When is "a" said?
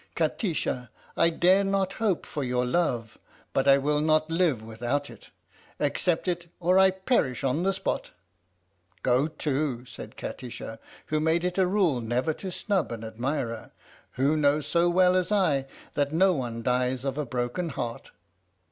11.59-11.67, 17.19-17.23